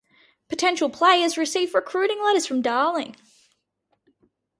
[0.49, 3.15] Potential players received recruiting letters from Darling.